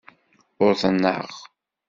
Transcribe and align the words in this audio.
Uḍneɣ. 0.65 1.29